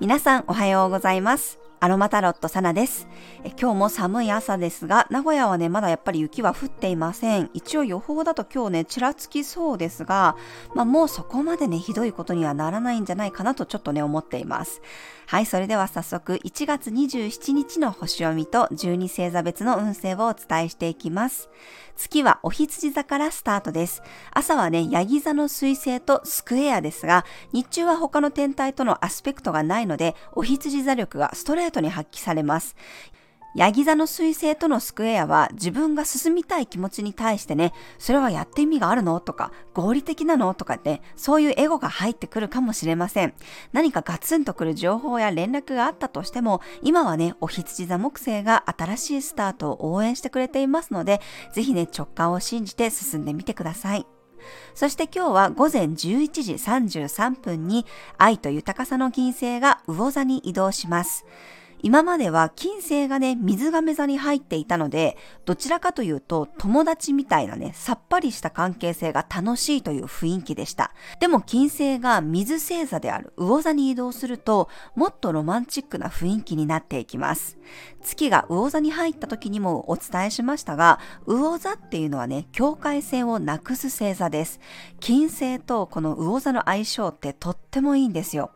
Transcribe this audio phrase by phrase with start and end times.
[0.00, 1.59] 皆さんおはようございます。
[1.82, 3.08] アロマタロットサナです。
[3.58, 7.48] 今日も寒い朝ですが、名古屋はね、まだやっぱり雪は降っていません。
[7.54, 10.36] 一応予報だと今日ね、ちらつきそうですが、
[10.74, 14.82] まあもうそこまでね、ひどいことにはならないんじゃないかなとちょっとね、思っています。
[15.26, 21.48] はい、それでは早速、1月27日の星読みと12星座別の運勢をお伝えしていきます。
[21.96, 24.02] 月はお羊座からスタートです。
[24.32, 32.74] 朝はね、ヤギ座の水星とスクエアですが、日中は他の天体とのアスペクトがないので、お羊座力がストレートに発揮されます。
[33.56, 39.18] ヤギ座の彗星とのスクエアは自分が進みたい気持ちに対してね、それはやって意味があるの？
[39.18, 40.54] とか、合理的なの？
[40.54, 43.34] とかね、そういうエゴが入ってくるかもしれません。
[43.72, 51.20] 何かガツンとくる情報や連絡があったとしても、今はね、お羊座木星が新しいスタートを応援してくれていますので、
[51.52, 54.06] ぜひね、直感を信じて進んでみてください。
[54.74, 55.96] そして今日は午前11
[56.42, 57.84] 時33分に
[58.16, 61.26] 愛と豊かさの金星が魚座に移動します。
[61.82, 70.92] 今までは金星がね、水亀座に入っていたので、どちらかというと友達みたいなね、さっぱりした関係性が楽しいという雰囲気でした。
[71.20, 77.58] でも金星が水星座である魚座に移動すると、もっとロマンチックな雰囲気になっていきます。
[78.02, 84.60] 月が魚座に入った時にもお伝えしましたが、魚座っていうのはね、境界線をなくす星座です。
[85.00, 88.50] 金星とこの魚座の相性ってとってもいいんですよ。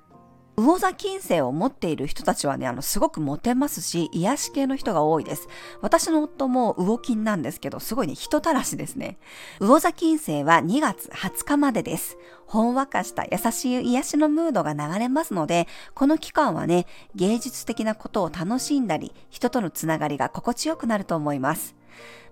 [0.57, 5.49] 魚座金星を持っている人たちはね、あの、すごくモテますし、癒し系の人が多いです。
[5.81, 9.19] 私の夫も魚金なんですけど、すごいね、人たらしですね。
[9.59, 12.17] 魚座金星は2月20日までです。
[12.47, 21.75] ほんわかした優しい癒しのムードが流れますので、この期間はね、芸術的なことを楽しんだり、人とのつながりが心地よくなると思います。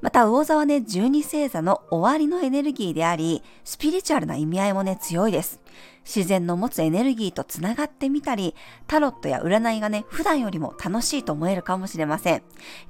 [0.00, 5.60] また、魚座はね、十二星座の終わりのエネルギーであり、スピリチュアルな意味合いもね、強いです。
[6.04, 8.56] 自然の持つエネルギーとつながってみたり、
[8.88, 12.42] タロットや占いがね、普段よりも楽しいと思えるかもしれません。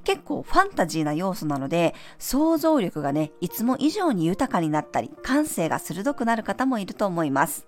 [0.03, 7.67] 結構ファンタジーな要素なので、想像力がね、いつも以上に豊かになったり、感性が鋭くなる方もいると思います。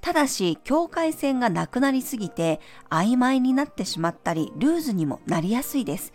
[0.00, 2.60] ただし、境界線がなくなりすぎて、
[2.90, 6.12] 曖昧になってしまったり、ルーズにもなりやすいです。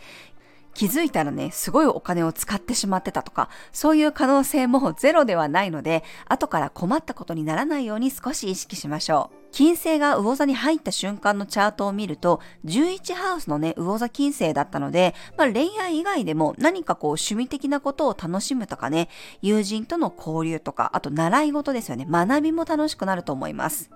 [0.74, 9.41] 気づいたらね、すごいお金を使ってしまってたとか、そういう可能性もゼロではないので、後から困ったことにならないように少し意識しましょう。
[9.52, 19.10] 金星が魚座に入った瞬間のチャートを見ると、11ハウスのね、魚座金星だったので、まあ、恋愛以外でも何かこう趣味的なことを楽しむとかね、
[19.42, 23.90] 友人との交流とか、あと習い事ですよね、学びも楽しくなると思います。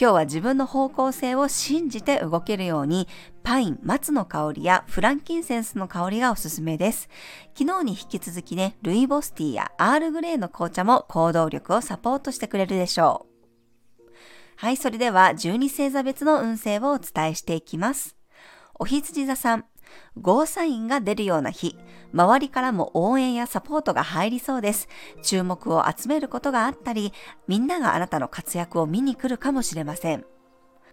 [0.00, 3.08] 今日は自分の方向性を信じて動けるように、
[3.42, 7.08] パイン、松の香りやフランキンセンスの香りがおすすめです。
[7.58, 13.31] 昨日に引き続きね、ルイボスティーやアールグレーの紅茶も行動力をサポートしてくれるでしょう。
[14.62, 18.14] はい、それでは12星座別の運勢をお伝えしていきます。
[18.78, 19.64] お羊座さん、
[20.20, 21.76] ゴーサインが出るような日、
[22.12, 24.88] 周りからも応援やサポートが入りそうです。
[25.20, 27.12] 注目を集めることがあったり、
[27.48, 30.24] みんながあなたの活躍を見に来るかもしれません。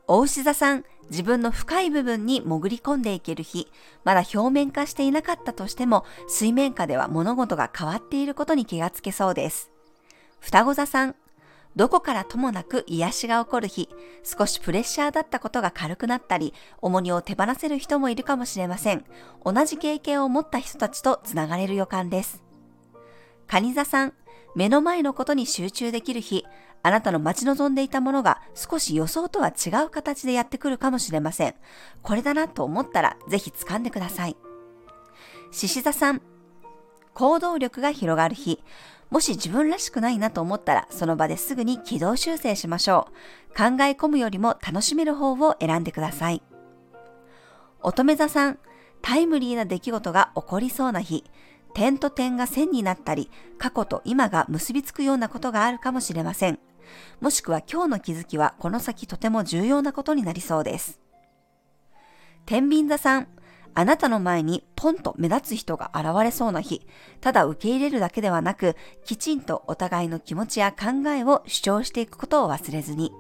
[0.08, 3.68] お牛座さん、自分の深い部分に潜り込んでいける日、
[4.04, 9.70] まだ表面化していなかったとしても、水面下では物事が変わっていることに気がつけそうです。
[10.40, 11.16] 双子座さん、
[11.76, 13.90] どこからともなく癒しが起こる日、
[14.24, 19.06] 少しプレッシャーだったことが軽くなったり、重荷を手放せる人もいるかもしれません。
[19.46, 22.44] 同じ経験を持った人たちとつながれる予感です。
[23.48, 24.14] 蟹座さん、
[24.56, 26.46] 目の前のことに集中できる日、
[26.82, 31.56] あなたの待ち望んでいたものが少し予想とは違う形でやってくるかもしれません。
[32.02, 34.38] これだなと思ったらぜひ掴んでください。
[35.52, 36.22] 獅子座さん、
[37.14, 38.64] 行動力が広がる日、
[39.10, 43.58] もし自分らしくないなと思ったら、その場ですぐに軌道修正しましょう。
[43.58, 46.44] 考え込むよりも楽しめる方を選んでください。
[47.82, 48.60] 乙女座さん、
[49.02, 51.24] タイムリーな出来事が起こりそうな日、
[51.74, 56.60] 点と点が線になったり、過去と今が結びつくようなことがあるかもしれません。
[57.20, 61.00] もしくは今日の気づきはこの先とても重要なことになりそうです。
[62.46, 63.28] 天秤座さん、
[63.74, 66.86] あなたの前にポンと目立つ人が現れそうな日、
[67.22, 68.76] ただ受け入れるだけではなく、
[69.06, 73.14] きちんとお互いの気持ちや考えを主張していくことを忘れずに。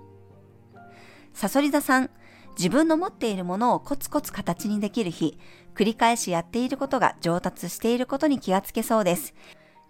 [1.33, 2.09] サソリ座さん、
[2.57, 5.39] 自分の持っているものをコツコツ形にできる日、
[5.75, 9.33] 繰り返しやっていることが上達していることに気がつけそうです。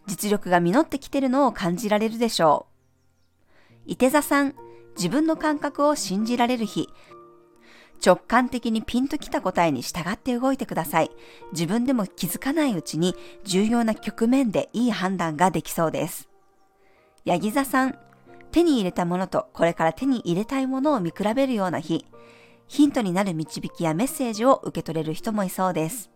[0.05, 2.67] 実力が実ってきてるのを感じられるでしょ
[3.87, 3.91] う。
[3.91, 4.53] 伊手座さん、
[4.95, 6.89] 自分の感覚を信じられる日、
[8.03, 11.11] 直感的にピンときた答えに従って動いてください。
[11.51, 16.29] 自分でも気づかないうちに重要な局面でいい判断ができそうです。
[17.25, 17.97] ヤギ座さん、
[18.51, 22.05] 手に入れたものとこれから手に入れたいものを見比べるような日、
[22.67, 26.09] ヒントになる導きやメッセージを受け取れる人もいそうです。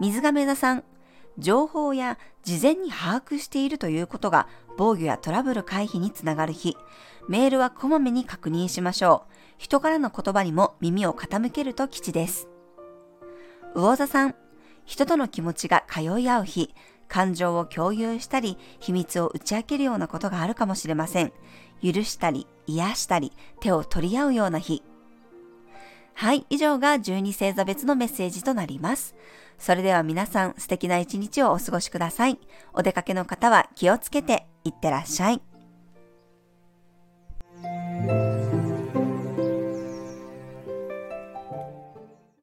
[0.00, 0.84] 水亀座さん、
[1.38, 6.76] 情報や事前に把握しているということが防御やトラブル回避につながる日、
[7.28, 9.37] メールはこまめに確認しましょう。
[9.58, 12.48] 人からの言葉にも耳を傾けると吉です。
[13.74, 14.34] 魚座さん、
[14.86, 16.74] 人との気持ちが通い合う日、
[17.08, 21.32] 感情を共有したり、秘密を打ち明けるようなことがあるかもしれません。
[21.82, 24.82] 許したり、癒したり、手を取り合うような日。
[26.14, 29.14] はい、以上が12星座別のメッセージとなります。
[29.58, 32.38] それでは皆さん素敵な一日をお過ごしください。
[32.72, 35.42] お出かけの方は気をつけていってらっしゃい。